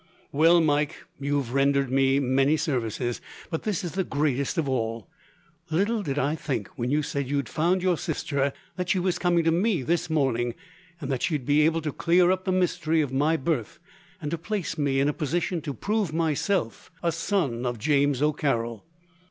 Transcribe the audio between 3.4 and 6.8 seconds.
but this is the greatest of all. Little did I think,